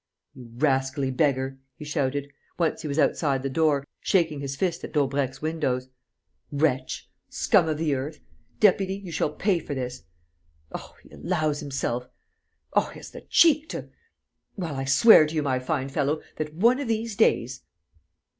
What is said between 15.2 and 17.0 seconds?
to you, my fine fellow, that, one of